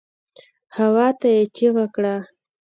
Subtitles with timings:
[0.75, 2.15] هواته يې چيغه کړه.